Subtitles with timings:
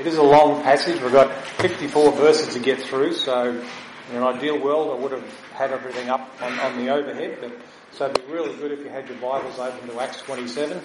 [0.00, 1.02] It is a long passage.
[1.02, 5.40] We've got 54 verses to get through, so in an ideal world I would have
[5.52, 7.52] had everything up on, on the overhead, but
[7.92, 10.80] so it'd be really good if you had your Bibles open to Acts 27.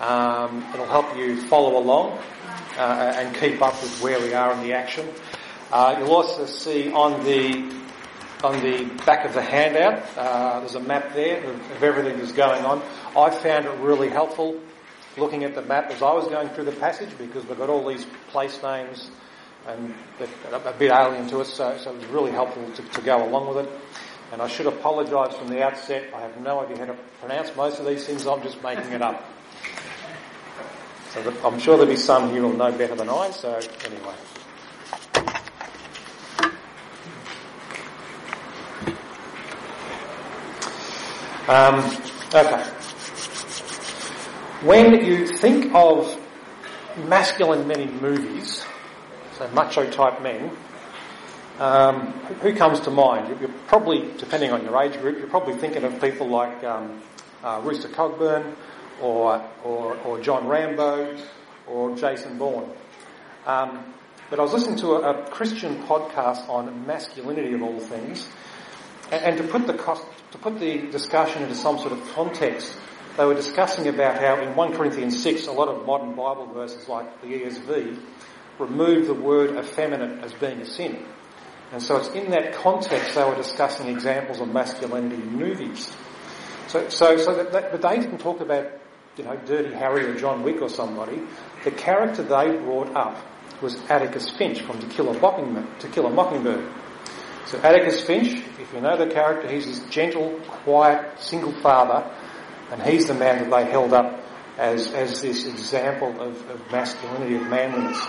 [0.00, 2.18] Um, it'll help you follow along
[2.76, 5.08] uh, and keep up with where we are in the action.
[5.70, 7.80] Uh, you'll also see on the
[8.42, 12.32] on the back of the handout, uh, there's a map there of, of everything that's
[12.32, 12.82] going on.
[13.16, 14.60] I found it really helpful
[15.16, 17.86] looking at the map as I was going through the passage because we've got all
[17.86, 19.10] these place names
[19.66, 19.94] and
[20.52, 23.54] a bit alien to us, so, so it was really helpful to, to go along
[23.54, 23.72] with it.
[24.32, 26.12] And I should apologise from the outset.
[26.14, 28.26] I have no idea how to pronounce most of these things.
[28.26, 29.22] I'm just making it up.
[31.10, 33.30] So the, I'm sure there'll be some here who'll know better than I.
[33.30, 34.14] So anyway.
[41.48, 41.84] Um,
[42.34, 42.81] okay.
[44.64, 46.16] When you think of
[47.08, 48.64] masculine men in movies,
[49.36, 50.52] so macho type men,
[51.58, 53.40] um, who comes to mind?
[53.40, 57.02] You're probably, depending on your age group, you're probably thinking of people like um,
[57.42, 58.54] uh, Rooster Cogburn
[59.00, 61.18] or, or, or, John Rambo
[61.66, 62.70] or Jason Bourne.
[63.46, 63.84] Um,
[64.30, 68.28] but I was listening to a, a, Christian podcast on masculinity of all things,
[69.10, 72.78] and, and to put the cost, to put the discussion into some sort of context,
[73.16, 76.88] they were discussing about how in 1 Corinthians 6, a lot of modern Bible verses
[76.88, 77.98] like the ESV
[78.58, 81.04] remove the word effeminate as being a sin.
[81.72, 85.94] And so it's in that context they were discussing examples of masculinity in movies.
[86.68, 88.70] So, so, so that, that, but they didn't talk about,
[89.16, 91.20] you know, Dirty Harry or John Wick or somebody.
[91.64, 93.18] The character they brought up
[93.60, 95.80] was Atticus Finch from To Kill a Mockingbird.
[95.80, 96.70] To Kill a Mockingbird.
[97.46, 102.10] So Atticus Finch, if you know the character, he's this gentle, quiet, single father
[102.72, 104.18] and he's the man that they held up
[104.56, 108.02] as, as this example of, of masculinity, of manliness.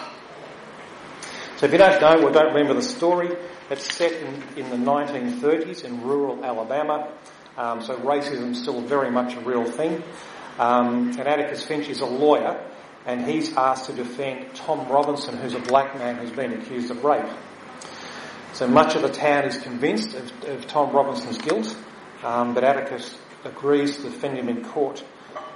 [1.58, 3.30] So if you don't know or don't remember the story,
[3.70, 7.12] it's set in, in the 1930s in rural Alabama.
[7.58, 10.02] Um, so racism is still very much a real thing.
[10.58, 12.66] Um, and Atticus Finch is a lawyer
[13.06, 17.04] and he's asked to defend Tom Robinson, who's a black man who's been accused of
[17.04, 17.30] rape.
[18.54, 21.76] So much of the town is convinced of, of Tom Robinson's guilt,
[22.24, 25.04] um, but Atticus agrees to defend him in court.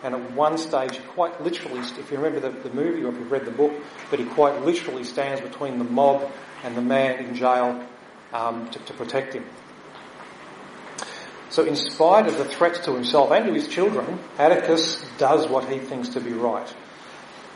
[0.03, 3.31] And at one stage, quite literally, if you remember the, the movie or if you've
[3.31, 3.71] read the book,
[4.09, 6.29] but he quite literally stands between the mob
[6.63, 7.83] and the man in jail
[8.33, 9.45] um, to, to protect him.
[11.49, 15.67] So in spite of the threats to himself and to his children, Atticus does what
[15.67, 16.71] he thinks to be right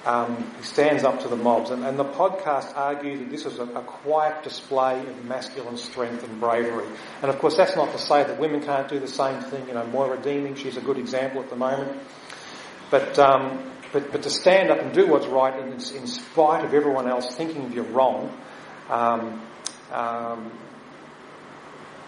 [0.06, 1.70] um, he stands up to the mobs.
[1.70, 6.24] And, and the podcast argued that this was a, a, quiet display of masculine strength
[6.24, 6.88] and bravery.
[7.22, 9.68] And of course, that's not to say that women can't do the same thing.
[9.68, 12.02] You know, Moira Deeming, she's a good example at the moment.
[12.90, 16.74] But, um, but, but to stand up and do what's right in, in spite of
[16.74, 18.36] everyone else thinking you're wrong,
[18.90, 19.42] um,
[19.92, 20.52] um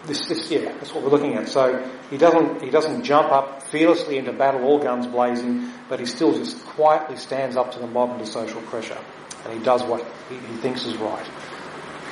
[0.06, 1.48] this, this, yeah, that's what we're looking at.
[1.48, 6.06] So he doesn't, he doesn't jump up fearlessly into battle, all guns blazing, but he
[6.06, 8.98] still just quietly stands up to the mob and to social pressure.
[9.44, 11.26] And he does what he, he thinks is right.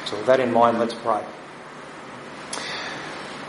[0.07, 1.25] So with that in mind, let's pray.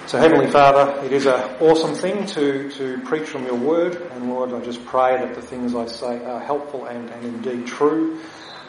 [0.08, 4.30] So Heavenly Father, it is an awesome thing to, to preach from your word, and
[4.30, 8.20] Lord, I just pray that the things I say are helpful and, and indeed true.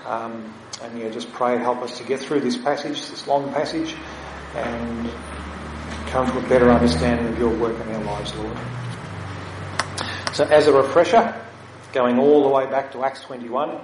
[0.07, 3.95] Um, and yeah, just pray help us to get through this passage, this long passage,
[4.55, 5.11] and
[6.15, 8.57] come to a better understanding of your work in our lives, Lord.
[10.33, 11.35] So as a refresher,
[11.93, 13.81] going all the way back to Acts 21,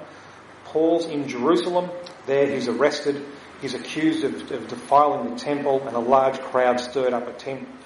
[0.67, 1.91] Paul's in Jerusalem.
[2.27, 3.21] There he's arrested.
[3.61, 7.27] He's accused of, of defiling the temple and a large crowd stirred up,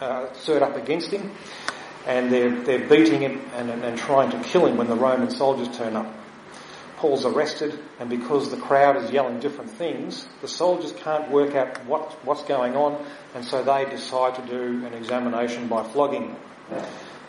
[0.02, 1.30] uh, stirred up against him.
[2.06, 5.30] And they're, they're beating him and, and, and trying to kill him when the Roman
[5.30, 6.14] soldiers turn up.
[7.04, 11.84] Paul's arrested, and because the crowd is yelling different things, the soldiers can't work out
[11.84, 12.96] what, what's going on,
[13.34, 16.34] and so they decide to do an examination by flogging.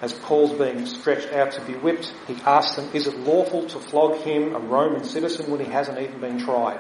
[0.02, 3.78] As Paul's being stretched out to be whipped, he asks them, is it lawful to
[3.78, 6.80] flog him, a Roman citizen, when he hasn't even been tried?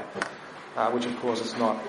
[0.77, 1.83] Uh, which of course it's not.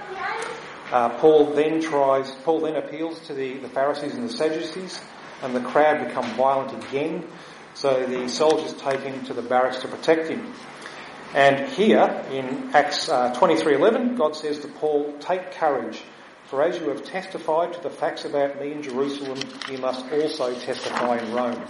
[0.90, 5.00] Uh, Paul then tries, Paul then appeals to the, the Pharisees and the Sadducees,
[5.44, 7.25] and the crowd become violent again,
[7.75, 10.52] so the soldiers take him to the barracks to protect him.
[11.34, 16.02] And here in Acts uh, 23:11, God says to Paul, "Take courage,
[16.44, 19.38] for as you have testified to the facts about me in Jerusalem,
[19.70, 21.64] you must also testify in Rome."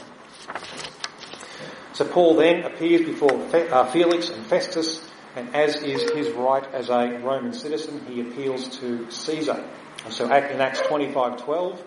[1.94, 5.02] So Paul then appears before uh, Felix and Festus,
[5.34, 9.64] and as is his right as a Roman citizen, he appeals to Caesar.
[10.04, 11.78] And so in Acts 25:12,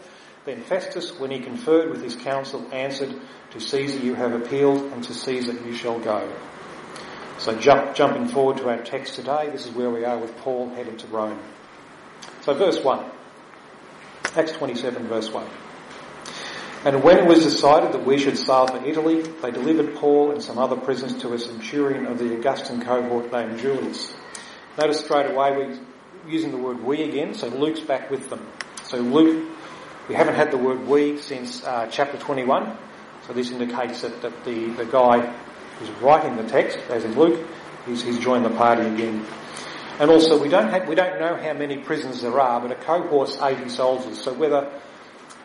[0.45, 3.13] then Festus, when he conferred with his council, answered,
[3.51, 6.27] "To Caesar you have appealed, and to Caesar you shall go."
[7.39, 10.69] So jump, jumping forward to our text today, this is where we are with Paul
[10.75, 11.39] heading to Rome.
[12.41, 13.11] So verse 1.
[14.35, 15.47] Acts 27 verse 1.
[16.83, 20.43] And when it was decided that we should sail for Italy, they delivered Paul and
[20.43, 24.13] some other prisoners to a centurion of the Augustan cohort named Julius.
[24.77, 25.79] Notice straight away we're
[26.27, 28.45] using the word we again, so Luke's back with them.
[28.83, 29.49] So Luke,
[30.09, 32.77] we haven't had the word we since uh, chapter 21,
[33.27, 35.33] so this indicates that, that the, the guy
[35.79, 37.47] who's writing the text, as in Luke,
[37.85, 39.25] he's, he's joined the party again.
[39.99, 42.75] And also, we don't have, we don't know how many prisons there are, but a
[42.75, 44.21] cohort's 80 soldiers.
[44.21, 44.71] So whether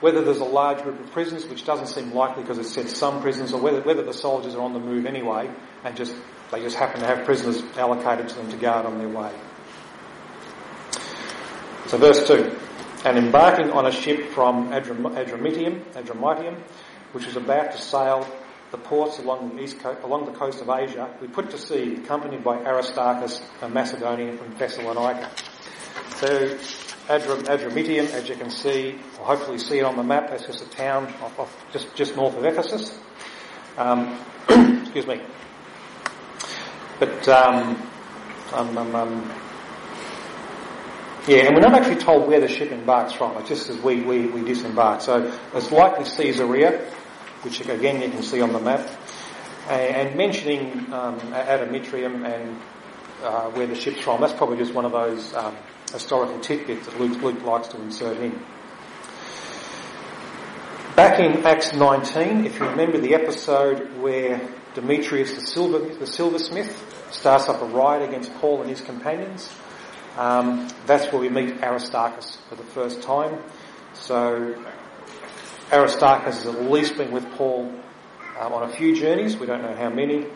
[0.01, 3.23] whether there's a large group of prisoners, which doesn't seem likely because it said some
[3.23, 5.51] prisoners, or whether, whether the soldiers are on the move anyway,
[5.83, 6.15] and just
[6.53, 9.33] they just happen to have prisoners allocated to them to guard on their way.
[11.87, 12.55] So verse 2.
[13.05, 16.59] And embarking on a ship from Adram- Adramyttium, Adramyttium,
[17.13, 18.27] which was about to sail
[18.75, 21.95] the ports along the east coast, along the coast of Asia, we put to sea,
[21.95, 25.31] accompanied by Aristarchus, a Macedonian from Thessalonica.
[26.17, 26.27] So
[27.07, 30.61] Adram, Adramyttium, as you can see, or hopefully see it on the map, that's just
[30.61, 32.99] a town off, off just, just north of Ephesus.
[33.79, 34.19] Um,
[34.49, 35.21] excuse me.
[36.99, 37.81] But, um,
[38.53, 39.33] um, um, um,
[41.29, 43.37] yeah, and we're not actually told where the ship embarks from.
[43.37, 45.01] It's just as we, we, we disembark.
[45.01, 46.91] So it's likely Caesarea,
[47.45, 48.89] which again you can see on the map.
[49.69, 51.19] And, mentioning um,
[52.25, 52.61] and
[53.23, 55.57] uh, where the ship's from, that's probably just one of those um,
[55.93, 58.43] historical tidbits that Luke, Luke likes to insert in.
[60.97, 64.41] Back in Acts 19, if you remember the episode where
[64.75, 69.51] Demetrius the, silver, the silversmith starts up a riot against Paul and his companions,
[70.17, 73.39] um, that's where we meet Aristarchus for the first time.
[73.95, 74.55] So
[75.73, 77.73] Aristarchus has at least been with Paul
[78.39, 80.27] um, on a few journeys, we don't know how many.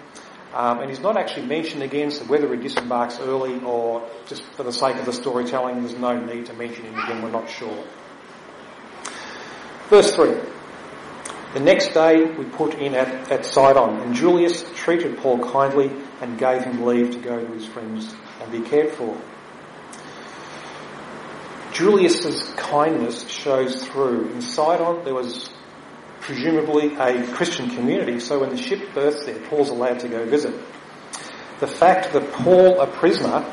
[0.55, 4.63] Um, and he's not actually mentioned again, so whether he disembarks early or just for
[4.63, 7.85] the sake of the storytelling, there's no need to mention him again, we're not sure.
[9.89, 10.35] Verse 3.
[11.55, 15.91] The next day we put in at, at Sidon, and Julius treated Paul kindly
[16.21, 19.17] and gave him leave to go to his friends and be cared for.
[21.79, 24.31] Julius's kindness shows through.
[24.31, 25.49] In Sidon there was
[26.19, 30.53] presumably a Christian community, so when the ship berths there, Paul's allowed to go visit.
[31.61, 33.47] The fact that Paul, a prisoner,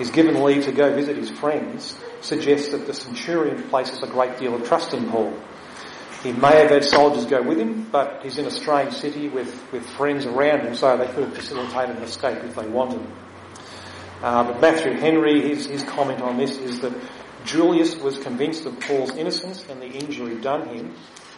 [0.00, 4.38] is given leave to go visit his friends suggests that the centurion places a great
[4.38, 5.38] deal of trust in Paul.
[6.22, 9.54] He may have had soldiers go with him, but he's in a strange city with,
[9.72, 13.06] with friends around him, so they could have facilitated an escape if they wanted.
[14.22, 16.94] Uh, but Matthew Henry, his, his comment on this is that
[17.46, 20.94] Julius was convinced of Paul's innocence and the injury done him,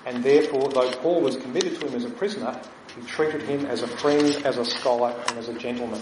[0.06, 2.60] and therefore, though Paul was committed to him as a prisoner,
[2.96, 6.00] he treated him as a friend, as a scholar, and as a gentleman.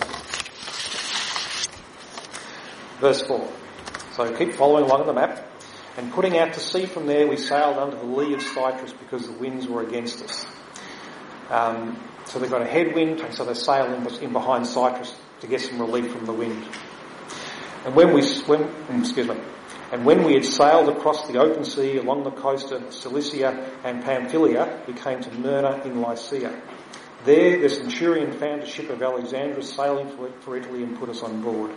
[3.01, 3.53] Verse 4.
[4.13, 5.45] So keep following along on the map.
[5.99, 9.27] And putting out to sea from there, we sailed under the lee of Cyprus because
[9.27, 10.47] the winds were against us.
[11.51, 15.47] Um, so they've got a headwind, and so they sail in, in behind Cyprus to
[15.47, 16.63] get some relief from the wind.
[17.87, 18.69] And when we, when,
[19.01, 19.37] excuse me,
[19.93, 24.03] and when we had sailed across the open sea along the coast of Cilicia and
[24.03, 26.61] Pamphylia, we came to Myra in Lycia.
[27.25, 30.09] There, the centurion found a ship of Alexandria sailing
[30.41, 31.73] for Italy and put us on board.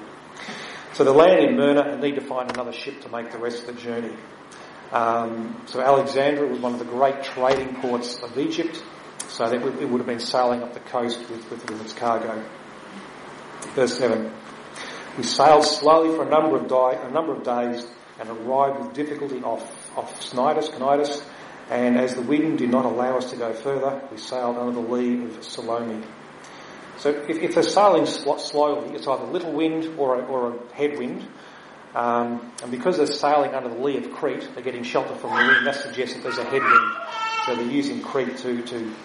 [0.94, 3.68] So they land in Myra and need to find another ship to make the rest
[3.68, 4.16] of the journey.
[4.92, 8.83] Um, so Alexandria was one of the great trading ports of Egypt,
[9.28, 12.44] so that it would have been sailing up the coast with, with, with its cargo.
[13.75, 14.33] Verse 7.
[15.16, 17.85] We sailed slowly for a number of, di- a number of days
[18.19, 21.23] and arrived with difficulty off, off Cnidus, Cnidus,
[21.69, 24.88] and as the wind did not allow us to go further, we sailed under the
[24.88, 26.04] lee of Salmone.
[26.97, 31.26] So if, if they're sailing slowly, it's either little wind or a, or a headwind,
[31.95, 35.54] um, and because they're sailing under the lee of Crete, they're getting shelter from the
[35.54, 36.95] wind, that suggests that there's a headwind.
[37.45, 38.95] So they're using Crete to, to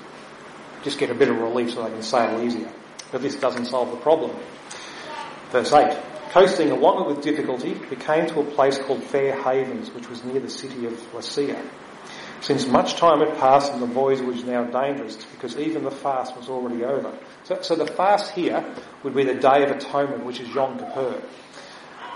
[0.83, 2.71] just get a bit of relief so they can sail easier.
[3.13, 4.33] But this doesn't solve the problem.
[5.51, 5.97] Verse 8.
[6.35, 10.25] Coasting along it with difficulty, we came to a place called Fair Havens, which was
[10.25, 11.65] near the city of Lasea.
[12.41, 16.37] Since much time had passed and the voyage was now dangerous, because even the fast
[16.37, 17.17] was already over.
[17.45, 18.65] So, so the fast here
[19.05, 21.23] would be the Day of Atonement, which is Yom Kippur.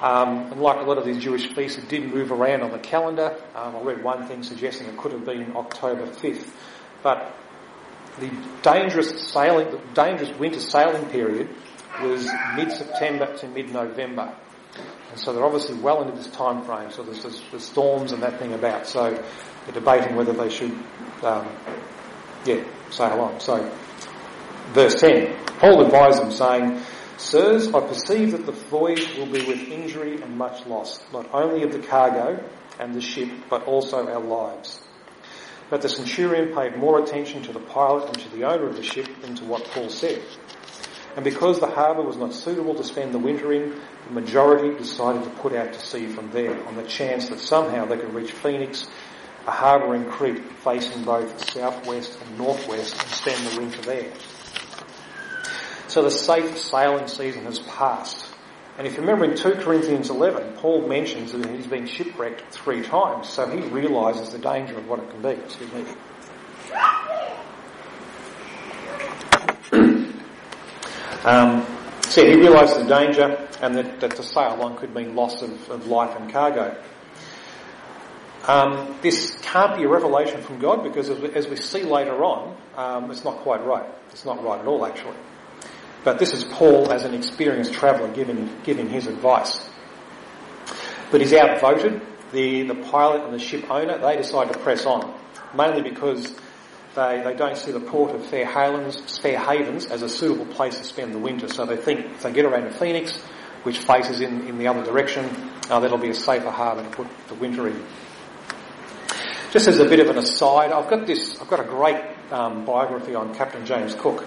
[0.03, 2.81] Um, and like a lot of these Jewish feasts, it didn't move around on the
[2.81, 3.41] calendar.
[3.55, 6.51] Um, I read one thing suggesting it could have been October 5th.
[7.05, 7.37] But
[8.19, 8.33] the
[8.63, 11.49] dangerous sailing, the dangerous winter sailing period
[12.02, 14.35] was mid-September to mid-November.
[15.11, 16.90] And so they're obviously well into this time frame.
[16.90, 18.87] So there's, there's storms and that thing about.
[18.87, 20.73] So they're debating whether they should,
[21.23, 21.49] um,
[22.45, 23.40] yeah, sail on.
[23.40, 23.71] So
[24.73, 25.35] verse 10.
[25.59, 26.81] Paul advised them, saying,
[27.17, 31.64] Sirs, I perceive that the voyage will be with injury and much loss, not only
[31.64, 32.43] of the cargo
[32.78, 34.81] and the ship, but also our lives.
[35.69, 38.83] But the centurion paid more attention to the pilot and to the owner of the
[38.83, 40.23] ship than to what Paul said.
[41.19, 43.75] And because the harbour was not suitable to spend the winter in,
[44.07, 47.87] the majority decided to put out to sea from there on the chance that somehow
[47.87, 48.87] they could reach Phoenix,
[49.45, 54.13] a harbour in Crete facing both southwest and northwest and spend the winter there.
[55.89, 58.25] So the safe sailing season has passed.
[58.79, 62.83] And if you remember in 2 Corinthians 11, Paul mentions that he's been shipwrecked three
[62.83, 65.31] times, so he realises the danger of what it can be.
[65.31, 65.85] Excuse me.
[71.28, 71.66] Um,
[72.08, 75.68] so he realised the danger and that, that to sail on could mean loss of,
[75.68, 76.82] of life and cargo.
[78.47, 82.25] Um, this can't be a revelation from God because as we, as we see later
[82.25, 83.85] on, um, it's not quite right.
[84.08, 85.18] It's not right at all actually.
[86.02, 89.68] But this is Paul as an experienced traveller giving, giving his advice.
[91.11, 92.00] But he's outvoted.
[92.32, 95.14] The, the pilot and the ship owner, they decide to press on.
[95.54, 96.35] Mainly because
[96.99, 100.76] they, they don't see the port of Fair Havens, Fair Havens as a suitable place
[100.78, 101.49] to spend the winter.
[101.49, 103.17] So they think if they get around to Phoenix,
[103.62, 105.25] which faces in, in the other direction,
[105.71, 107.85] uh, that'll be a safer harbour to put the winter in.
[109.52, 112.64] Just as a bit of an aside, I've got this, I've got a great um,
[112.64, 114.26] biography on Captain James Cook.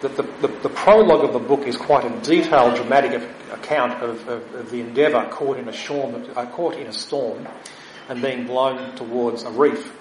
[0.00, 3.20] The, the, the, the, prologue of the book is quite a detailed, dramatic
[3.52, 7.46] account of, of, of the endeavour caught in a storm, uh, caught in a storm,
[8.08, 9.92] and being blown towards a reef.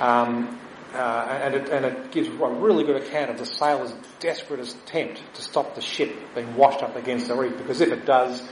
[0.00, 0.58] Um,
[0.94, 5.22] uh, and, it, and, it, gives a really good account of the sailors' desperate attempt
[5.34, 8.42] to stop the ship being washed up against the reef, because if it does,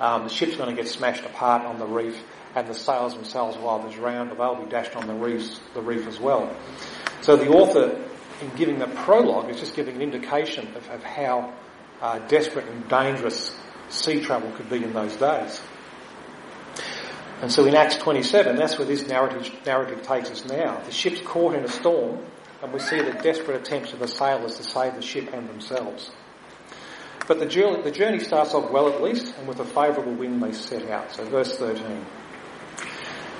[0.00, 2.22] um, the ship's going to get smashed apart on the reef,
[2.54, 6.06] and the sailors themselves either drown or they'll be dashed on the reef, the reef
[6.06, 6.54] as well.
[7.22, 8.02] So the author,
[8.42, 11.54] in giving the prologue, is just giving an indication of, of how
[12.00, 13.56] uh, desperate and dangerous
[13.88, 15.60] sea travel could be in those days.
[17.42, 20.80] And so in Acts 27, that's where this narrative, narrative takes us now.
[20.80, 22.24] The ship's caught in a storm,
[22.62, 26.10] and we see the desperate attempts of the sailors to save the ship and themselves.
[27.28, 30.42] But the journey, the journey starts off well at least, and with a favourable wind
[30.42, 31.12] they set out.
[31.12, 32.06] So verse 13.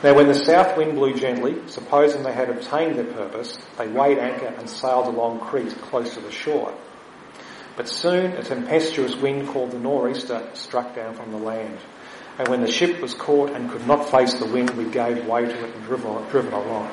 [0.02, 4.18] Now when the south wind blew gently, supposing they had obtained their purpose, they weighed
[4.18, 6.74] anchor and sailed along Crete close to the shore.
[7.76, 11.78] But soon a tempestuous wind called the nor'easter struck down from the land.
[12.38, 15.46] And when the ship was caught and could not face the wind, we gave way
[15.46, 16.90] to it and driven, driven along.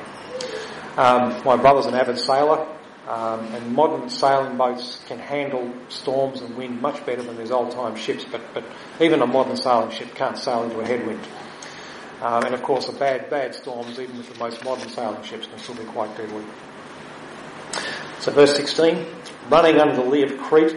[0.96, 2.66] Um, my brother's an avid sailor,
[3.08, 7.96] um, and modern sailing boats can handle storms and wind much better than these old-time
[7.96, 8.24] ships.
[8.24, 8.64] But, but
[9.00, 11.20] even a modern sailing ship can't sail into a headwind.
[12.22, 15.46] Um, and of course, a bad, bad storms, even with the most modern sailing ships,
[15.46, 16.44] can still be quite deadly.
[18.20, 19.04] So, verse 16:
[19.50, 20.76] running under the lee of Crete,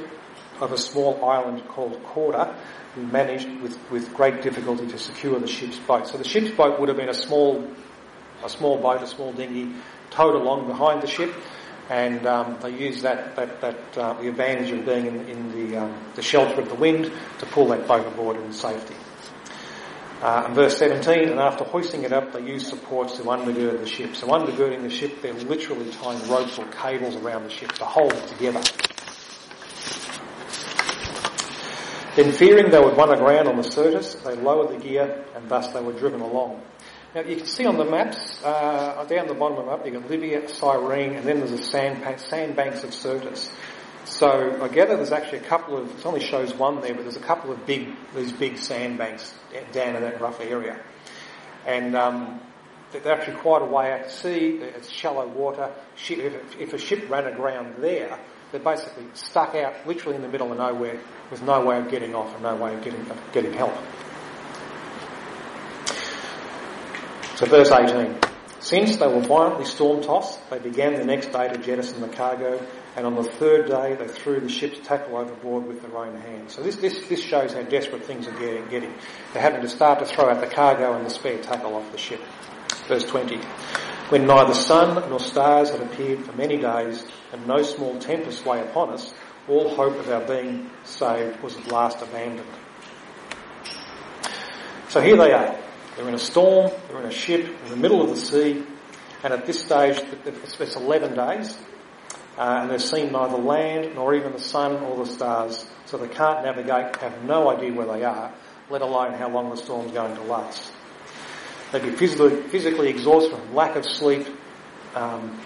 [0.59, 2.53] of a small island called Cauda,
[2.97, 6.07] managed with, with great difficulty to secure the ship's boat.
[6.07, 7.65] So the ship's boat would have been a small,
[8.43, 9.73] a small boat, a small dinghy,
[10.09, 11.33] towed along behind the ship,
[11.89, 15.77] and um, they used that, that, that uh, the advantage of being in, in the,
[15.77, 18.95] um, the shelter of the wind to pull that boat aboard in safety.
[20.21, 23.85] Uh, and verse 17, and after hoisting it up, they used supports to undergird the
[23.85, 24.15] ship.
[24.15, 28.13] So undergirding the ship, they're literally tying ropes or cables around the ship to hold
[28.13, 28.61] it together.
[32.17, 35.71] Then fearing they would run aground on the Syrtis, they lowered the gear and thus
[35.71, 36.63] they were driven along.
[37.13, 40.01] Now you can see on the maps, uh, down the bottom of the map, you've
[40.01, 43.51] got Libya, Cyrene, and then there's the sand, sandbanks of Syrtis.
[44.05, 47.17] So I gather there's actually a couple of, it only shows one there, but there's
[47.17, 49.35] a couple of big, these big sandbanks
[49.71, 50.81] down in that rough area.
[51.67, 52.41] And um,
[52.93, 55.71] they're actually quite a way out to sea, it's shallow water.
[56.09, 58.19] If a ship ran aground there,
[58.51, 60.99] they're basically stuck out literally in the middle of nowhere
[61.31, 63.73] with no way of getting off and no way of getting, of getting help.
[67.35, 68.17] So verse 18.
[68.59, 72.59] Since they were violently storm tossed, they began the next day to jettison the cargo,
[72.95, 76.55] and on the third day they threw the ship's tackle overboard with their own hands.
[76.55, 78.93] So this, this, this shows how desperate things are getting, getting.
[79.33, 81.97] They're having to start to throw out the cargo and the spare tackle off the
[81.97, 82.19] ship.
[82.87, 83.39] Verse 20.
[84.09, 88.61] When neither sun nor stars had appeared for many days, and no small tempest lay
[88.61, 89.13] upon us,
[89.49, 92.47] all hope of our being saved was at last abandoned.
[94.87, 95.59] So here they are.
[95.97, 98.63] They're in a storm, they're in a ship, in the middle of the sea,
[99.25, 101.57] and at this stage, it's 11 days,
[102.37, 106.07] uh, and they've seen neither land nor even the sun or the stars, so they
[106.07, 108.33] can't navigate, have no idea where they are,
[108.69, 110.71] let alone how long the storm's going to last.
[111.71, 114.27] They'd be physically, physically exhausted from lack of sleep,
[114.95, 115.39] um,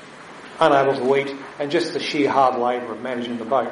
[0.60, 3.72] unable to eat, and just the sheer hard labour of managing the boat.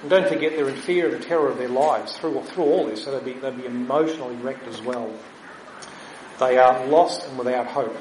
[0.00, 2.86] And don't forget they're in fear and the terror of their lives through, through all
[2.86, 5.12] this, so they'd be, they'll be emotionally wrecked as well.
[6.38, 7.96] They are lost and without hope.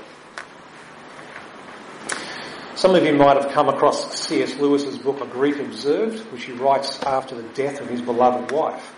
[2.75, 4.57] Some of you might have come across C.S.
[4.57, 8.93] Lewis's book, A Grief Observed, which he writes after the death of his beloved wife.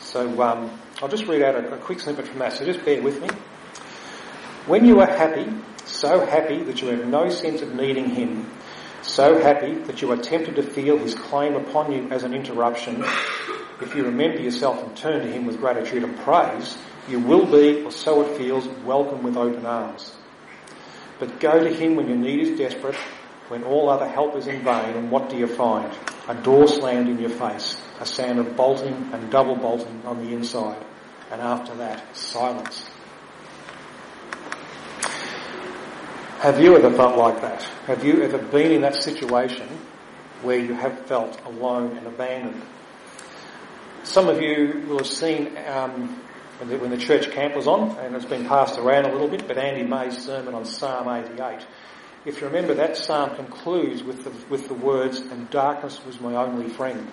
[0.00, 0.70] So um,
[1.02, 3.28] I'll just read out a, a quick snippet from that, so just bear with me.
[4.66, 5.52] When you are happy,
[5.86, 8.48] so happy that you have no sense of needing him,
[9.02, 13.02] so happy that you are tempted to feel his claim upon you as an interruption,
[13.80, 16.78] if you remember yourself and turn to him with gratitude and praise,
[17.08, 20.14] you will be, or so it feels, welcome with open arms.
[21.18, 22.94] But go to him when your need is desperate,
[23.48, 25.92] when all other help is in vain, and what do you find?
[26.28, 30.32] A door slammed in your face, a sound of bolting and double bolting on the
[30.32, 30.84] inside,
[31.32, 32.91] and after that, silence.
[36.42, 37.62] Have you ever felt like that?
[37.86, 39.68] Have you ever been in that situation
[40.42, 42.60] where you have felt alone and abandoned?
[44.02, 46.20] Some of you will have seen um,
[46.58, 49.28] when, the, when the church camp was on, and it's been passed around a little
[49.28, 51.64] bit, but Andy May's sermon on Psalm 88.
[52.24, 56.34] If you remember, that psalm concludes with the, with the words, and darkness was my
[56.34, 57.06] only friend.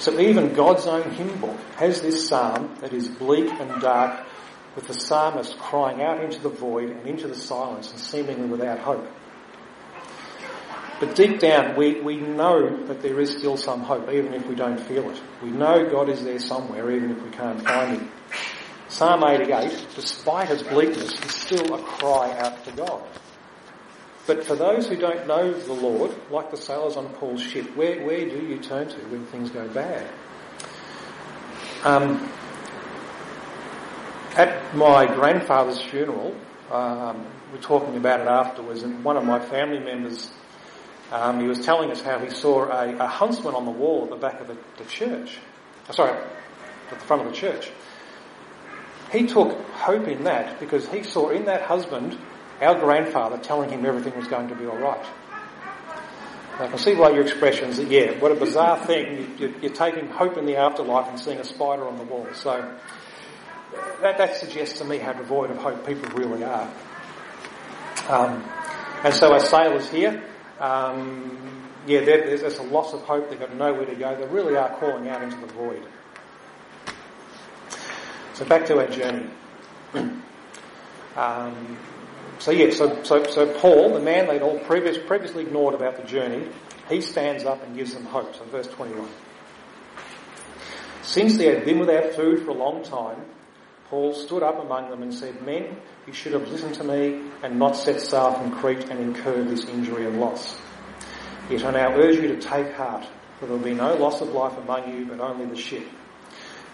[0.00, 4.27] So even God's own hymn book has this psalm that is bleak and dark
[4.78, 8.78] with the psalmist crying out into the void and into the silence and seemingly without
[8.78, 9.04] hope.
[11.00, 14.54] But deep down, we, we know that there is still some hope, even if we
[14.54, 15.20] don't feel it.
[15.42, 18.12] We know God is there somewhere, even if we can't find Him.
[18.86, 23.02] Psalm 88, despite its bleakness, is still a cry out to God.
[24.28, 28.00] But for those who don't know the Lord, like the sailors on Paul's ship, where,
[28.06, 30.08] where do you turn to when things go bad?
[31.82, 32.30] Um,
[34.38, 36.34] at my grandfather's funeral,
[36.70, 40.30] um, we are talking about it afterwards, and one of my family members,
[41.10, 44.10] um, he was telling us how he saw a, a, huntsman on the wall at
[44.10, 45.38] the back of the, the church.
[45.88, 47.70] Oh, sorry, at the front of the church.
[49.10, 52.16] He took hope in that because he saw in that husband
[52.60, 55.04] our grandfather telling him everything was going to be alright.
[56.60, 59.36] I can see by your expressions that, yeah, what a bizarre thing.
[59.38, 62.26] You, are taking hope in the afterlife and seeing a spider on the wall.
[62.34, 62.76] So,
[64.00, 66.70] that, that suggests to me how devoid of hope people really are.
[68.08, 68.42] Um,
[69.04, 70.22] and so our sailors here,
[70.60, 71.38] um,
[71.86, 73.30] yeah, there's, there's a loss of hope.
[73.30, 74.16] They've got nowhere to go.
[74.16, 75.82] They really are calling out into the void.
[78.34, 79.26] So back to our journey.
[81.16, 81.78] um,
[82.38, 86.04] so yeah, so, so, so Paul, the man they'd all previous, previously ignored about the
[86.04, 86.48] journey,
[86.88, 88.34] he stands up and gives them hope.
[88.34, 89.08] So verse 21.
[91.02, 93.24] Since they had been without food for a long time,
[93.90, 97.58] Paul stood up among them and said, Men, you should have listened to me and
[97.58, 100.60] not set sail from Crete and incurred this injury and loss.
[101.48, 103.06] Yet I now urge you to take heart,
[103.38, 105.86] for there will be no loss of life among you, but only the ship.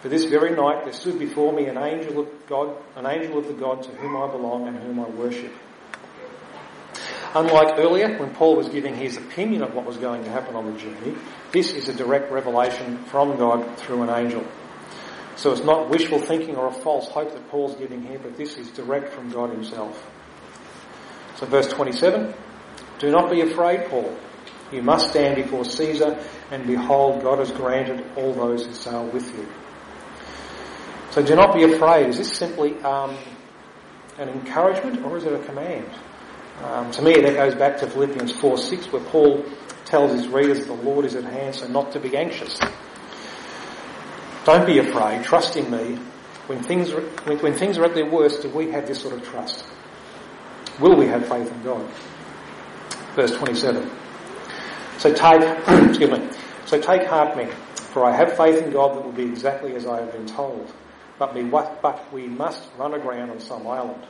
[0.02, 3.46] For this very night there stood before me an angel of God, an angel of
[3.46, 5.52] the God to whom I belong and whom I worship.
[7.34, 10.72] Unlike earlier, when Paul was giving his opinion of what was going to happen on
[10.72, 11.14] the journey,
[11.52, 14.44] this is a direct revelation from God through an angel.
[15.36, 18.56] So it's not wishful thinking or a false hope that Paul's giving here, but this
[18.56, 20.10] is direct from God himself.
[21.36, 22.32] So verse 27,
[22.98, 24.16] do not be afraid, Paul.
[24.72, 26.18] You must stand before Caesar,
[26.50, 29.46] and behold, God has granted all those who sail with you.
[31.10, 32.08] So do not be afraid.
[32.08, 33.16] Is this simply um,
[34.18, 35.88] an encouragement or is it a command?
[36.62, 39.44] Um, to me, that goes back to Philippians 4 6, where Paul
[39.84, 42.58] tells his readers the Lord is at hand, so not to be anxious.
[44.44, 45.24] Don't be afraid.
[45.24, 45.98] Trust in me.
[46.46, 49.14] When things, are, when, when things are at their worst, do we have this sort
[49.14, 49.64] of trust?
[50.78, 51.88] Will we have faith in God?
[53.14, 53.90] Verse 27.
[54.98, 55.40] So take,
[55.88, 56.28] excuse me.
[56.66, 59.86] So take heart, men, for I have faith in God that will be exactly as
[59.86, 60.72] I have been told.
[61.18, 64.04] But we, but we must run aground on some island.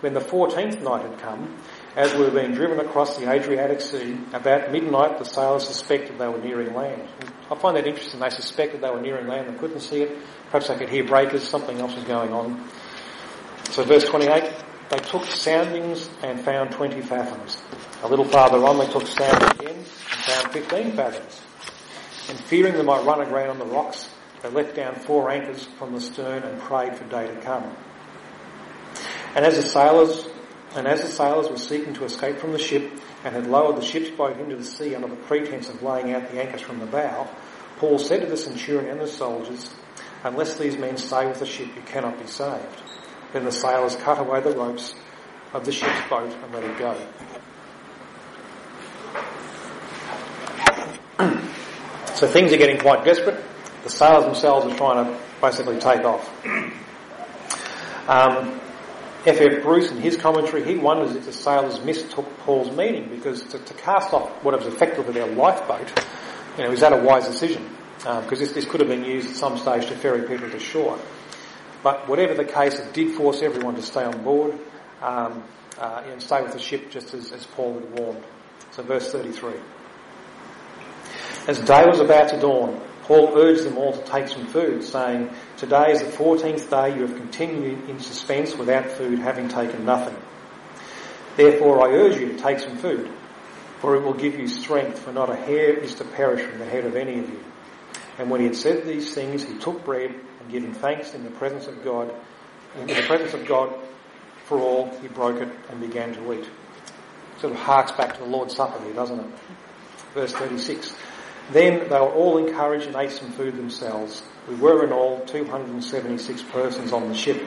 [0.00, 1.56] When the fourteenth night had come,
[1.96, 6.28] as we were being driven across the Adriatic Sea, about midnight the sailors suspected they
[6.28, 7.08] were nearing land.
[7.50, 8.20] I find that interesting.
[8.20, 9.52] They suspected they were nearing land.
[9.52, 10.16] They couldn't see it.
[10.46, 11.46] Perhaps they could hear breakers.
[11.46, 12.68] Something else was going on.
[13.70, 14.52] So verse 28,
[14.90, 17.60] they took soundings and found 20 fathoms.
[18.02, 21.42] A little farther on they took soundings again and found 15 fathoms.
[22.30, 24.08] And fearing they might run aground on the rocks,
[24.42, 27.76] they let down four anchors from the stern and prayed for day to come.
[29.34, 30.28] And as the sailors
[30.74, 32.93] and as the sailors were seeking to escape from the ship
[33.24, 36.30] and had lowered the ship's boat into the sea under the pretense of laying out
[36.30, 37.26] the anchors from the bow,
[37.78, 39.70] Paul said to the centurion and the soldiers,
[40.22, 42.82] Unless these men stay with the ship, you cannot be saved.
[43.32, 44.94] Then the sailors cut away the ropes
[45.52, 46.96] of the ship's boat and let it go.
[52.14, 53.42] so things are getting quite desperate.
[53.84, 56.30] The sailors themselves are trying to basically take off.
[58.06, 58.60] Um,
[59.26, 59.62] F.F.
[59.62, 63.74] Bruce, in his commentary, he wonders if the sailors mistook Paul's meaning because to, to
[63.74, 65.90] cast off what was effectively their lifeboat,
[66.58, 67.66] you know, is that a wise decision?
[67.98, 70.58] Because um, this, this could have been used at some stage to ferry people to
[70.58, 70.98] shore.
[71.82, 74.58] But whatever the case, it did force everyone to stay on board
[75.00, 75.42] um,
[75.78, 78.24] uh, and stay with the ship just as, as Paul had warned.
[78.72, 79.52] So verse 33.
[81.46, 85.30] As day was about to dawn, Paul urged them all to take some food, saying,
[85.58, 90.16] Today is the fourteenth day you have continued in suspense without food, having taken nothing.
[91.36, 93.10] Therefore I urge you to take some food,
[93.80, 96.64] for it will give you strength, for not a hair is to perish from the
[96.64, 97.44] head of any of you.
[98.18, 101.30] And when he had said these things, he took bread and giving thanks in the
[101.30, 102.14] presence of God,
[102.80, 103.74] in the presence of God
[104.44, 106.48] for all, he broke it and began to eat.
[107.40, 109.26] Sort of harks back to the Lord's Supper here, doesn't it?
[110.12, 110.94] Verse 36.
[111.52, 114.22] Then they were all encouraged and ate some food themselves.
[114.48, 117.42] We were in all 276 persons on the ship.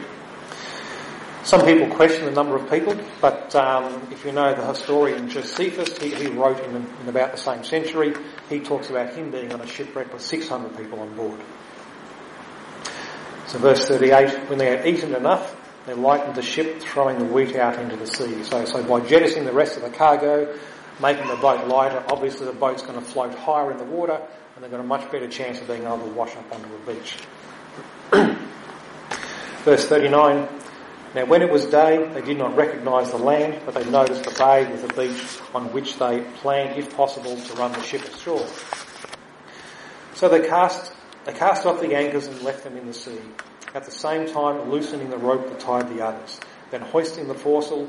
[1.43, 5.97] Some people question the number of people, but um, if you know the historian Josephus,
[5.97, 8.13] he, he wrote in, in, about the same century,
[8.49, 11.39] he talks about him being on a shipwreck with 600 people on board.
[13.47, 15.55] So verse 38, when they had eaten enough,
[15.85, 18.43] they lightened the ship, throwing the wheat out into the sea.
[18.43, 20.53] So, so by jettisoning the rest of the cargo,
[21.01, 24.21] making the boat lighter, obviously the boat's going to float higher in the water
[24.55, 26.93] and they've got a much better chance of being able to wash up onto a
[26.93, 27.17] beach.
[29.63, 30.47] Verse 39.
[31.13, 34.31] Now when it was day, they did not recognise the land, but they noticed the
[34.31, 38.45] bay with a beach on which they planned, if possible, to run the ship ashore.
[40.15, 40.91] So they cast,
[41.25, 43.19] they cast off the anchors and left them in the sea,
[43.75, 46.39] at the same time loosening the rope that tied the others.
[46.71, 47.87] Then hoisting the foresail,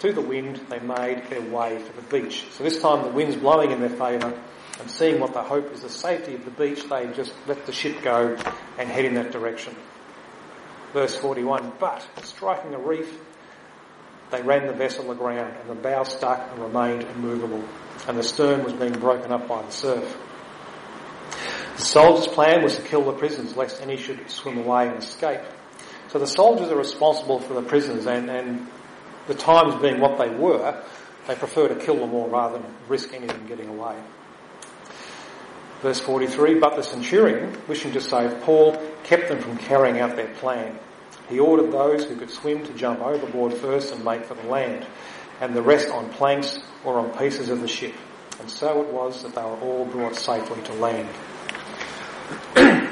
[0.00, 2.46] to the wind, they made their way to the beach.
[2.52, 4.40] So this time the wind's blowing in their favour,
[4.80, 7.72] and seeing what they hope is the safety of the beach, they just let the
[7.72, 8.36] ship go
[8.78, 9.74] and head in that direction.
[10.92, 13.20] Verse 41, but striking a reef,
[14.30, 17.64] they ran the vessel aground, and the bow stuck and remained immovable,
[18.06, 20.16] and the stern was being broken up by the surf.
[21.76, 25.40] The soldiers' plan was to kill the prisoners, lest any should swim away and escape.
[26.08, 28.68] So the soldiers are responsible for the prisoners, and, and
[29.28, 30.82] the times being what they were,
[31.28, 33.94] they prefer to kill them all rather than risk any of them getting away.
[35.82, 40.34] Verse 43, but the centurion, wishing to save Paul, kept them from carrying out their
[40.34, 40.76] plan.
[41.28, 44.86] He ordered those who could swim to jump overboard first and make for the land,
[45.40, 47.94] and the rest on planks or on pieces of the ship.
[48.40, 51.08] And so it was that they were all brought safely to land.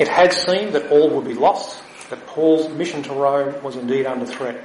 [0.00, 4.06] it had seemed that all would be lost, that Paul's mission to Rome was indeed
[4.06, 4.64] under threat.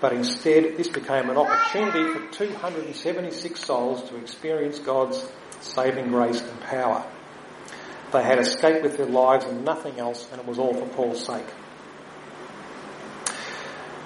[0.00, 5.26] But instead, this became an opportunity for 276 souls to experience God's
[5.60, 7.04] saving grace and power.
[8.12, 11.24] They had escaped with their lives and nothing else, and it was all for Paul's
[11.24, 11.46] sake.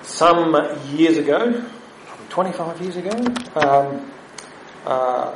[0.02, 0.54] Some
[0.90, 1.64] years ago,
[2.06, 3.16] probably 25 years ago,
[3.56, 4.12] um,
[4.84, 5.32] uh,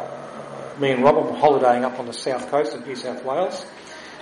[0.79, 3.65] me and Robin were holidaying up on the south coast of New South Wales,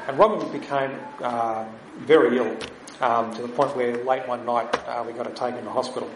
[0.07, 1.67] and Robin became uh,
[1.99, 2.57] very ill
[3.01, 5.71] um, to the point where late one night uh, we got to take him to
[5.71, 6.11] hospital.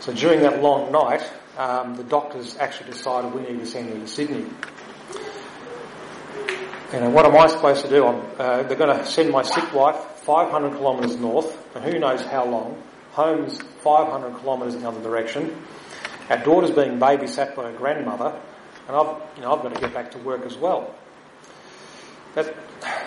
[0.00, 1.22] So during that long night,
[1.56, 4.46] um, the doctors actually decided we need to send him to Sydney.
[6.92, 8.06] You know, what am I supposed to do?
[8.06, 12.46] Uh, they're going to send my sick wife 500 kilometres north, and who knows how
[12.46, 12.82] long.
[13.12, 15.62] Home's 500 kilometres in the other direction.
[16.30, 18.40] Our daughter's being babysat by her grandmother,
[18.86, 20.94] and I've, you know, I've got to get back to work as well.
[22.38, 22.54] That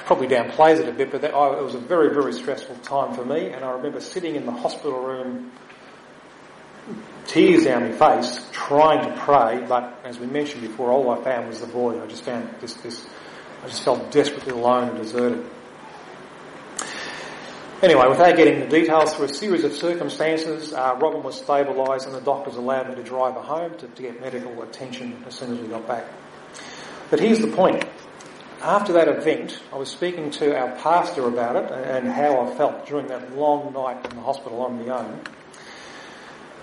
[0.05, 3.13] probably downplays it a bit, but that, oh, it was a very, very stressful time
[3.13, 5.51] for me, and I remember sitting in the hospital room
[7.27, 11.47] tears down my face, trying to pray, but as we mentioned before, all I found
[11.47, 12.03] was the void.
[12.03, 13.07] I just found this, this,
[13.63, 15.49] I just felt desperately alone and deserted.
[17.81, 22.13] Anyway, without getting the details, through a series of circumstances, uh, Robin was stabilised and
[22.13, 25.53] the doctors allowed me to drive her home to, to get medical attention as soon
[25.53, 26.05] as we got back.
[27.09, 27.85] But here's the point.
[28.61, 32.85] After that event, I was speaking to our pastor about it and how I felt
[32.85, 35.19] during that long night in the hospital on my own.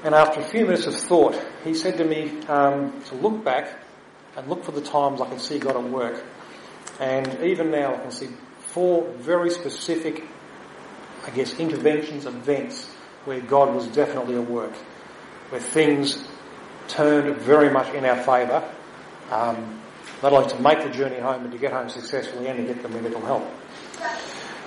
[0.04, 3.80] And after a few minutes of thought, he said to me um, to look back
[4.37, 6.22] and look for the times I can see God at work.
[7.00, 8.28] And even now I can see
[8.68, 10.22] four very specific,
[11.26, 12.88] I guess, interventions, events
[13.24, 14.74] where God was definitely at work,
[15.48, 16.28] where things
[16.87, 18.62] turned very much in our favour,
[19.32, 19.82] um,
[20.22, 22.83] not like to make the journey home, and to get home successfully and to get
[22.83, 23.44] the medical help.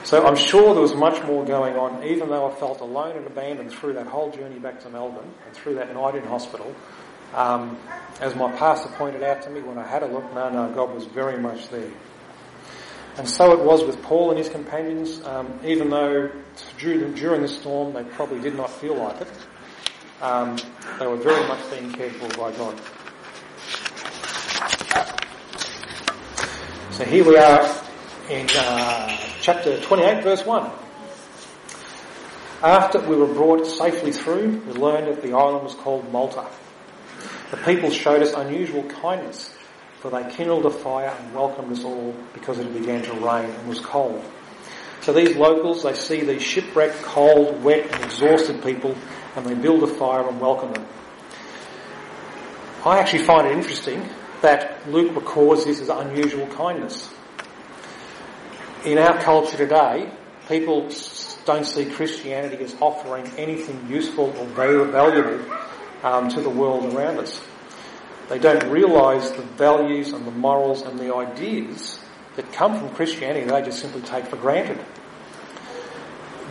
[0.03, 3.27] So I'm sure there was much more going on, even though I felt alone and
[3.27, 6.73] abandoned through that whole journey back to Melbourne and through that night in hospital.
[7.35, 7.77] Um,
[8.19, 10.93] as my pastor pointed out to me when I had a look, no, no, God
[10.93, 11.91] was very much there.
[13.17, 16.31] And so it was with Paul and his companions, um, even though
[16.79, 19.27] during, during the storm they probably did not feel like it.
[20.21, 20.57] Um,
[20.99, 22.79] they were very much being cared for by God.
[27.01, 27.83] So here we are
[28.29, 30.71] in uh, chapter 28, verse 1.
[32.61, 36.45] After we were brought safely through, we learned that the island was called Malta.
[37.49, 39.51] The people showed us unusual kindness,
[39.99, 43.67] for they kindled a fire and welcomed us all because it began to rain and
[43.67, 44.23] was cold.
[45.01, 48.95] So these locals, they see these shipwrecked, cold, wet and exhausted people
[49.35, 50.85] and they build a fire and welcome them.
[52.85, 54.07] I actually find it interesting
[54.41, 57.09] that Luke records this as unusual kindness.
[58.85, 60.11] In our culture today,
[60.47, 60.89] people
[61.45, 65.39] don't see Christianity as offering anything useful or valuable
[66.03, 67.41] um, to the world around us.
[68.29, 71.99] They don't realise the values and the morals and the ideas
[72.35, 73.45] that come from Christianity.
[73.45, 74.79] They just simply take for granted.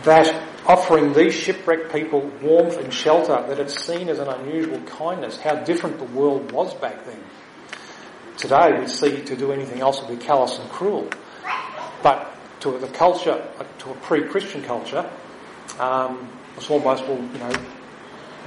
[0.03, 5.39] That offering these shipwrecked people warmth and shelter, that it's seen as an unusual kindness,
[5.39, 7.19] how different the world was back then.
[8.41, 11.07] Today we see to do anything else would be callous and cruel.
[12.01, 13.47] But to the culture,
[13.79, 15.07] to a pre-Christian culture,
[15.79, 16.27] um,
[16.57, 17.51] it's almost, well, you know,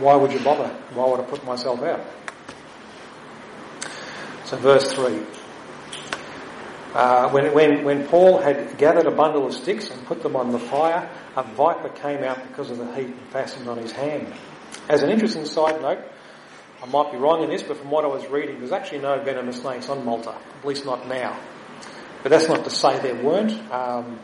[0.01, 0.67] why would you bother?
[0.95, 2.01] Why would I put myself out?
[4.47, 5.21] So verse 3.
[6.93, 10.51] Uh, when, when, when Paul had gathered a bundle of sticks and put them on
[10.51, 14.33] the fire, a viper came out because of the heat and fastened on his hand.
[14.89, 16.01] As an interesting side note,
[16.85, 19.19] I might be wrong in this, but from what I was reading, there's actually no
[19.19, 21.41] venomous snakes on Malta, at least not now.
[22.23, 23.53] But that's not to say there weren't.
[23.73, 24.19] Um,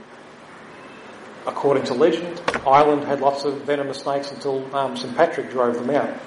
[1.47, 5.89] according to legend, Ireland had lots of venomous snakes until um, St Patrick drove them
[5.89, 6.21] out.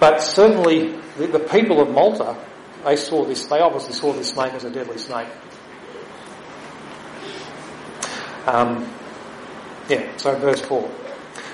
[0.00, 2.36] But certainly, the, the people of Malta,
[2.84, 3.46] they saw this.
[3.46, 5.28] They obviously saw this snake as a deadly snake.
[8.46, 8.92] Um,
[9.88, 10.16] yeah.
[10.16, 10.90] So verse four.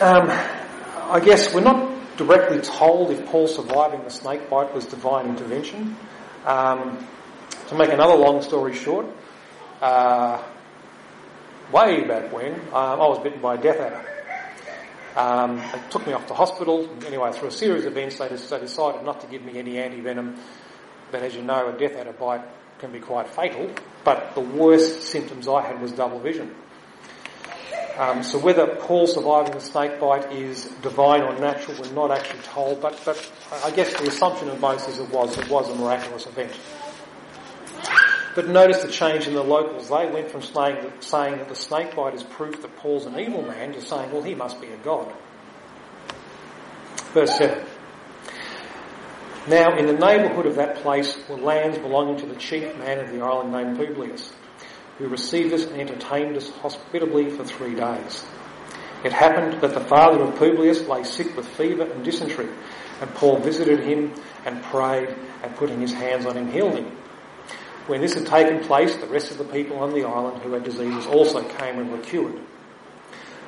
[0.00, 5.26] Um, I guess we're not directly told if Paul surviving the snake bite was divine
[5.26, 5.96] intervention.
[6.44, 7.06] Um,
[7.68, 9.06] to make another long story short,
[9.80, 10.42] uh,
[11.72, 14.08] way back when, um, I was bitten by a death adder.
[15.14, 16.88] Um, they took me off to hospital.
[17.06, 20.36] Anyway, through a series of events, they, they decided not to give me any anti-venom.
[21.10, 22.44] But as you know, a death adder bite
[22.78, 23.70] can be quite fatal.
[24.04, 26.54] But the worst symptoms I had was double vision.
[27.98, 32.40] Um, so whether Paul surviving the snake bite is divine or natural, we're not actually
[32.40, 33.32] told, but, but
[33.64, 36.52] I guess the assumption of most is it was, it was a miraculous event.
[38.34, 39.90] But notice the change in the locals.
[39.90, 43.18] They went from saying that, saying that the snake bite is proof that Paul's an
[43.18, 45.12] evil man to saying, well, he must be a god.
[47.12, 47.62] Verse 7.
[49.48, 53.10] Now, in the neighbourhood of that place were lands belonging to the chief man of
[53.12, 54.32] the island named Publius
[55.02, 58.24] who received us and entertained us hospitably for three days.
[59.02, 62.48] It happened that the father of Publius lay sick with fever and dysentery,
[63.00, 64.12] and Paul visited him
[64.46, 65.12] and prayed
[65.42, 66.86] and putting his hands on him healed him.
[67.88, 70.62] When this had taken place, the rest of the people on the island who had
[70.62, 72.38] diseases also came and were cured.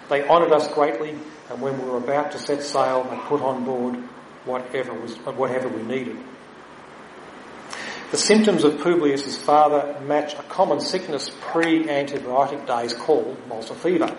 [0.09, 1.15] They honoured us greatly,
[1.51, 3.95] and when we were about to set sail, they put on board
[4.45, 6.19] whatever was whatever we needed.
[8.11, 14.17] The symptoms of Publius' father match a common sickness pre-antibiotic days called Malta fever,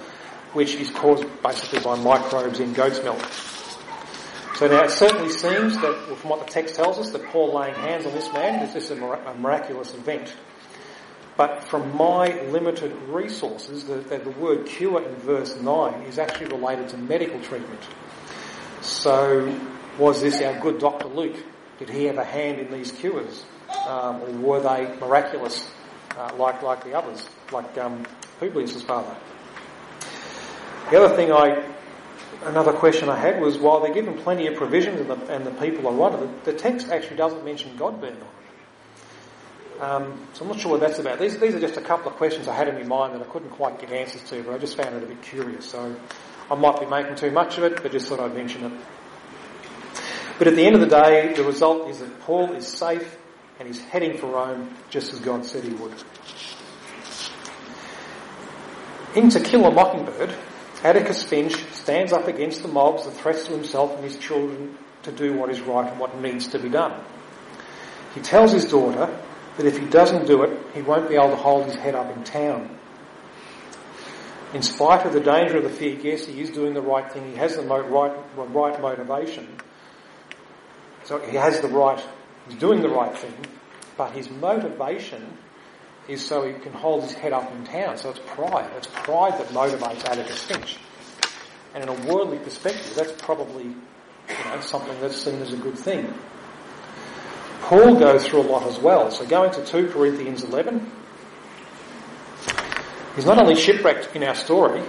[0.54, 3.22] which is caused basically by microbes in goat's milk.
[4.56, 7.76] So now it certainly seems that, from what the text tells us, that Paul laying
[7.76, 10.34] hands on this man is this a miraculous event.
[11.38, 16.48] But from my limited resources, the, the, the word cure in verse 9 is actually
[16.48, 17.82] related to medical treatment.
[18.82, 19.60] So
[19.98, 21.08] was this our good Dr.
[21.08, 21.36] Luke?
[21.80, 23.44] Did he have a hand in these cures?
[23.88, 25.70] Um, or were they miraculous
[26.18, 28.06] uh, like like the others, like um,
[28.40, 29.16] Publius' father?
[30.92, 31.68] The other thing I,
[32.44, 35.52] another question I had was, while they're given plenty of provisions and the, and the
[35.52, 38.16] people are right, the, text actually doesn't mention God being
[39.82, 40.02] on.
[40.04, 41.20] Um, so I'm not sure what that's about.
[41.20, 43.32] These, these are just a couple of questions I had in my mind that I
[43.32, 45.66] couldn't quite get answers to, but I just found it a bit curious.
[45.66, 45.96] So
[46.52, 48.72] I might be making too much of it, but just thought I'd mention it.
[50.38, 53.18] But at the end of the day, the result is that Paul is safe
[53.60, 55.94] and he's heading for Rome just as God said he would.
[59.16, 60.36] In To Kill a Mockingbird,
[60.84, 65.12] Atticus Finch stands up against the mobs that threats to himself and his children to
[65.12, 67.02] do what is right and what needs to be done.
[68.14, 69.18] He tells his daughter
[69.58, 72.16] that if he doesn't do it, he won't be able to hold his head up
[72.16, 72.78] in town.
[74.54, 77.30] In spite of the danger of the fear, yes, he is doing the right thing.
[77.30, 79.48] He has the right, right motivation.
[81.04, 82.04] So he has the right,
[82.48, 83.34] he's doing the right thing,
[83.98, 85.38] but his motivation
[86.08, 87.98] is so he can hold his head up in town.
[87.98, 88.70] So it's pride.
[88.78, 90.78] It's pride that motivates Atticus Finch.
[91.74, 95.78] And in a worldly perspective, that's probably you know, something that's seen as a good
[95.78, 96.14] thing.
[97.62, 99.10] Paul goes through a lot as well.
[99.10, 100.90] So going to 2 Corinthians 11,
[103.16, 104.84] he's not only shipwrecked in our story,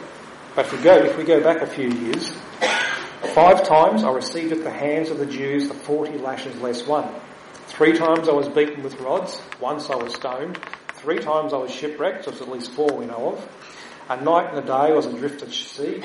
[0.54, 2.30] but if we go, if we go back a few years,
[3.34, 7.08] five times I received at the hands of the Jews the 40 lashes less one.
[7.66, 9.40] Three times I was beaten with rods.
[9.60, 10.58] Once I was stoned.
[10.94, 13.48] Three times I was shipwrecked, there's at least four we know of.
[14.08, 16.02] A night and a day I was adrift at sea,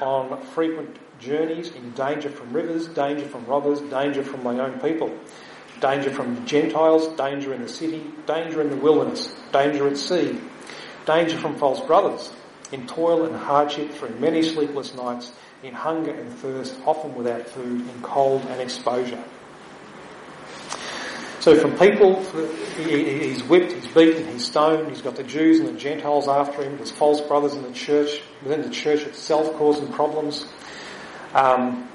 [0.00, 5.16] on frequent journeys, in danger from rivers, danger from robbers, danger from my own people,
[5.80, 10.38] danger from the Gentiles, danger in the city, danger in the wilderness, danger at sea,
[11.06, 12.32] danger from false brothers,
[12.72, 17.80] in toil and hardship through many sleepless nights, in hunger and thirst, often without food,
[17.80, 19.22] in cold and exposure.
[21.40, 22.22] So from people,
[22.76, 26.76] he's whipped, he's beaten, he's stoned, he's got the Jews and the Gentiles after him,
[26.76, 30.44] there's false brothers in the church, within the church itself causing problems.
[31.32, 31.88] Um,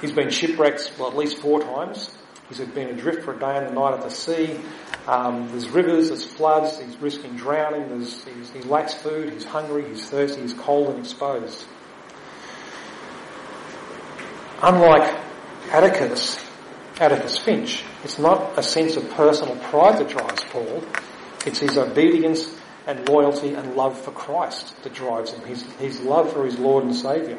[0.00, 2.10] he's been shipwrecked, well, at least four times.
[2.48, 4.58] He's been adrift for a day and a night at the sea.
[5.06, 10.08] Um, there's rivers, there's floods, he's risking drowning, there's, he lacks food, he's hungry, he's
[10.08, 11.66] thirsty, he's cold and exposed.
[14.62, 15.14] Unlike
[15.72, 16.47] Atticus,
[17.00, 20.82] Atticus Finch, it's not a sense of personal pride that drives Paul,
[21.46, 22.58] it's his obedience
[22.88, 26.84] and loyalty and love for Christ that drives him, his, his love for his Lord
[26.84, 27.38] and Saviour.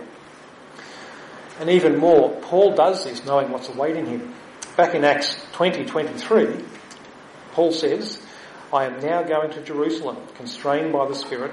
[1.60, 4.34] And even more, Paul does this knowing what's awaiting him.
[4.78, 6.64] Back in Acts 20, 23,
[7.52, 8.22] Paul says,
[8.72, 11.52] I am now going to Jerusalem, constrained by the Spirit,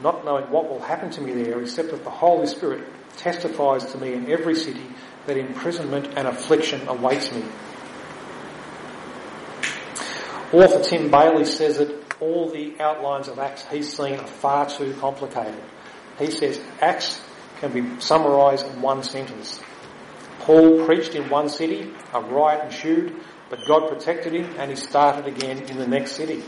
[0.00, 2.82] not knowing what will happen to me there, except that the Holy Spirit
[3.18, 4.86] testifies to me in every city
[5.26, 7.44] that imprisonment and affliction awaits me.
[10.52, 14.94] Author Tim Bailey says that all the outlines of Acts he's seen are far too
[15.00, 15.60] complicated.
[16.18, 17.20] He says Acts
[17.60, 19.60] can be summarised in one sentence.
[20.40, 23.14] Paul preached in one city, a riot ensued,
[23.48, 26.42] but God protected him and he started again in the next city.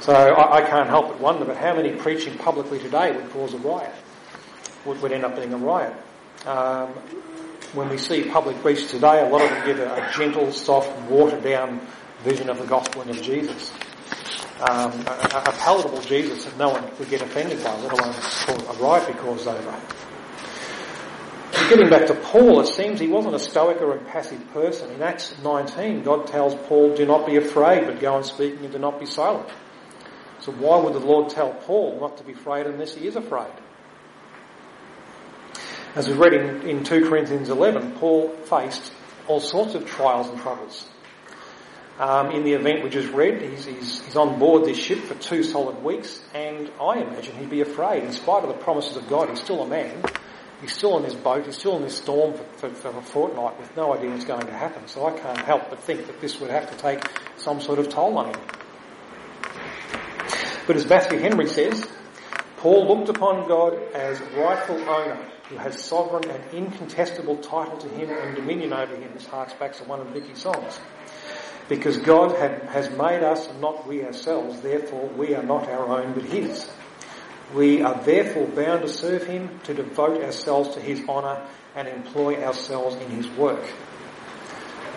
[0.00, 3.54] So I, I can't help but wonder, but how many preaching publicly today would cause
[3.54, 3.94] a riot?
[4.84, 5.94] Would, would end up being a riot?
[6.46, 6.88] Um,
[7.72, 10.90] when we see public preachers today, a lot of them give a, a gentle, soft,
[11.10, 11.80] watered down
[12.24, 13.72] vision of the gospel and of Jesus.
[14.60, 18.14] Um, a, a, palatable Jesus that no one would get offended by, let alone
[18.68, 19.80] a riot be caused over.
[21.52, 24.90] But getting back to Paul, it seems he wasn't a stoic or a passive person.
[24.90, 28.72] In Acts 19, God tells Paul, do not be afraid, but go on speaking and
[28.72, 29.48] do not be silent.
[30.40, 33.52] So why would the Lord tell Paul not to be afraid unless he is afraid?
[35.94, 38.92] As we've read in, in 2 Corinthians 11, Paul faced
[39.28, 40.86] all sorts of trials and troubles.
[41.98, 45.14] Um, in the event we just read, he's, he's, he's, on board this ship for
[45.16, 48.04] two solid weeks, and I imagine he'd be afraid.
[48.04, 50.02] In spite of the promises of God, he's still a man.
[50.62, 53.60] He's still in this boat, he's still in this storm for, for, for a fortnight
[53.60, 54.88] with no idea what's going to happen.
[54.88, 57.04] So I can't help but think that this would have to take
[57.36, 58.40] some sort of toll on him.
[60.66, 61.86] But as Matthew Henry says,
[62.56, 68.08] Paul looked upon God as rightful owner who has sovereign and incontestable title to him
[68.08, 69.10] and dominion over him.
[69.12, 70.78] This harks back to one of Vicky's songs.
[71.68, 76.14] Because God had, has made us not we ourselves, therefore we are not our own
[76.14, 76.70] but his.
[77.54, 81.46] We are therefore bound to serve him, to devote ourselves to his honour
[81.76, 83.62] and employ ourselves in his work.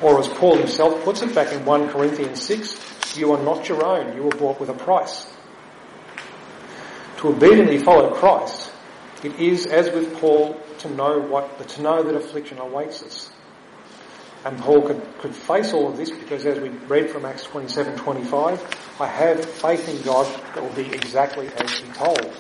[0.02, 3.86] Or as Paul himself puts it back in 1 Corinthians 6, you are not your
[3.86, 5.28] own, you were bought with a price.
[7.18, 8.72] To obediently follow Christ
[9.26, 13.32] it is, as with Paul, to know what, to know that affliction awaits us.
[14.46, 17.98] And Paul could, could face all of this because as we read from Acts 27,
[17.98, 22.32] 25, I have faith in God that will be exactly as he told.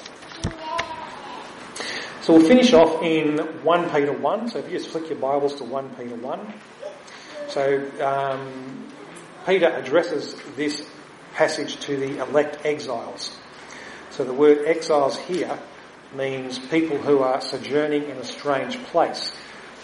[2.21, 4.49] So we'll finish off in 1 Peter 1.
[4.49, 6.53] So if you just flick your Bibles to 1 Peter 1.
[7.47, 8.91] So um,
[9.47, 10.87] Peter addresses this
[11.33, 13.35] passage to the elect exiles.
[14.11, 15.59] So the word exiles here
[16.15, 19.31] means people who are sojourning in a strange place.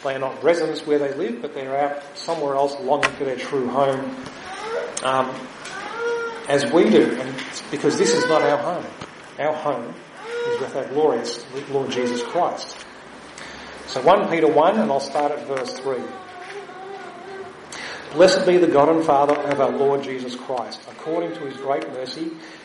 [0.03, 3.37] They are not residents where they live, but they're out somewhere else longing for their
[3.37, 4.15] true home,
[5.03, 5.35] um,
[6.47, 7.19] as we do.
[7.19, 7.35] And
[7.69, 8.85] because this is not our home.
[9.37, 9.93] Our home
[10.47, 12.85] is with our glorious Lord Jesus Christ.
[13.87, 15.97] So 1 Peter 1, and I'll start at verse 3.
[18.13, 20.81] Blessed be the God and Father of our Lord Jesus Christ.
[20.91, 22.31] According to his great mercy,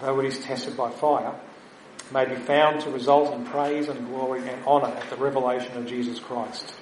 [0.00, 1.34] though it is tested by fire,
[2.12, 5.86] may be found to result in praise and glory and honour at the revelation of
[5.86, 6.74] Jesus Christ.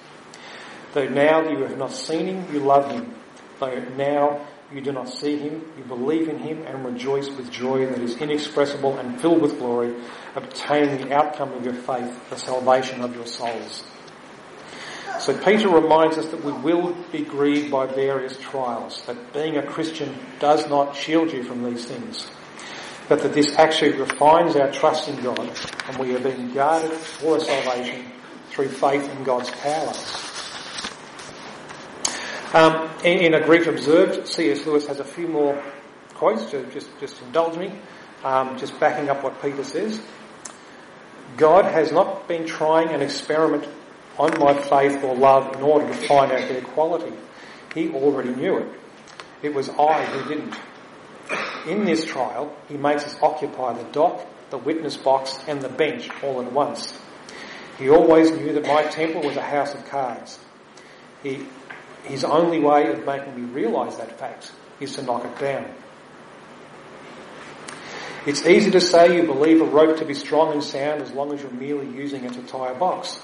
[0.93, 3.13] Though now you have not seen him, you love him.
[3.59, 7.85] Though now you do not see him, you believe in him and rejoice with joy
[7.85, 9.95] that is inexpressible and filled with glory,
[10.35, 13.83] obtaining the outcome of your faith, the salvation of your souls.
[15.19, 19.63] So Peter reminds us that we will be grieved by various trials, that being a
[19.63, 22.27] Christian does not shield you from these things,
[23.13, 25.47] but that this actually refines our trust in God
[25.87, 28.11] and we are being guarded for salvation
[28.49, 29.93] through faith in God's power.
[32.55, 34.65] Um, in, in, a Grief Observed, C.S.
[34.65, 35.63] Lewis has a few more
[36.15, 37.71] quotes to just, just indulge me,
[38.23, 40.01] um, just backing up what Peter says.
[41.37, 43.67] God has not been trying an experiment
[44.17, 47.15] on my faith or love in order to find out their quality.
[47.75, 48.67] He already knew it.
[49.43, 50.55] It was I who didn't.
[51.67, 56.09] In this trial, he makes us occupy the dock, the witness box, and the bench
[56.21, 56.97] all at once.
[57.77, 60.39] He always knew that my temple was a house of cards.
[61.23, 61.45] He,
[62.03, 65.73] his only way of making me realise that fact is to knock it down.
[68.25, 71.33] It's easy to say you believe a rope to be strong and sound as long
[71.33, 73.21] as you're merely using it to tie a box.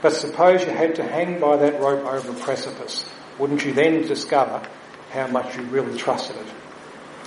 [0.00, 3.08] But suppose you had to hang by that rope over a precipice.
[3.38, 4.62] Wouldn't you then discover
[5.10, 6.46] how much you really trusted it?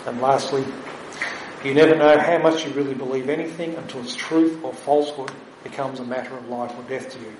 [0.05, 0.65] And lastly,
[1.63, 5.31] you never know how much you really believe anything until its truth or falsehood
[5.63, 7.33] becomes a matter of life or death to you.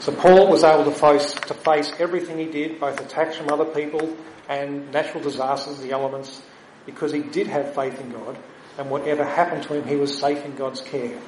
[0.00, 3.64] So Paul was able to face, to face everything he did, both attacks from other
[3.64, 4.16] people
[4.48, 6.42] and natural disasters, the elements,
[6.86, 8.36] because he did have faith in God,
[8.78, 11.18] and whatever happened to him, he was safe in God's care.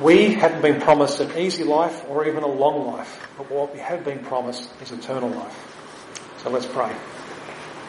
[0.00, 3.80] We haven't been promised an easy life or even a long life, but what we
[3.80, 6.38] have been promised is eternal life.
[6.44, 6.94] So let's pray.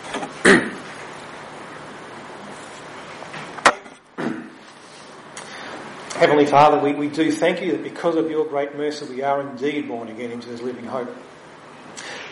[6.16, 9.42] Heavenly Father, we, we do thank you that because of your great mercy we are
[9.42, 11.16] indeed born again into this living hope.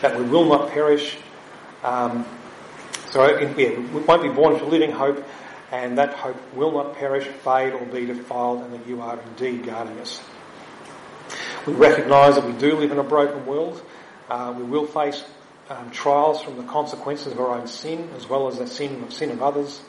[0.02, 1.16] That we will not perish.
[1.82, 2.26] Um,
[3.10, 5.24] so yeah, we won't be born into living hope
[5.70, 9.66] and that hope will not perish, fade, or be defiled, and that you are indeed
[9.66, 10.22] guarding us.
[11.66, 13.82] We recognise that we do live in a broken world.
[14.30, 15.22] Uh, we will face
[15.68, 19.12] um, trials from the consequences of our own sin, as well as the sin, of,
[19.12, 19.80] sin of others,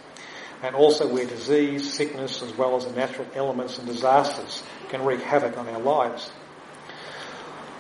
[0.62, 5.22] and also where disease, sickness, as well as the natural elements and disasters can wreak
[5.22, 6.32] havoc on our lives.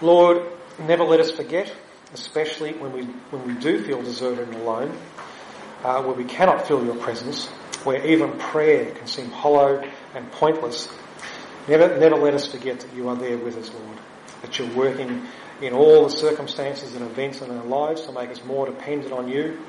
[0.01, 0.43] Lord,
[0.79, 1.73] never let us forget,
[2.13, 4.97] especially when we when we do feel deserted and alone,
[5.83, 7.47] uh, where we cannot feel your presence,
[7.83, 9.83] where even prayer can seem hollow
[10.15, 10.87] and pointless,
[11.67, 13.97] never, never let us forget that you are there with us, Lord.
[14.41, 15.27] That you're working
[15.61, 19.27] in all the circumstances and events in our lives to make us more dependent on
[19.27, 19.59] you.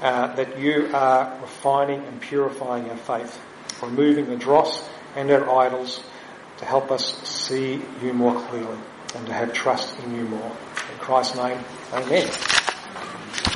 [0.00, 3.40] Uh, that you are refining and purifying our faith,
[3.82, 6.04] removing the dross and our idols
[6.58, 8.78] to help us see you more clearly
[9.16, 10.56] and to have trust in you more.
[10.92, 11.58] In Christ's name,
[11.92, 12.57] amen.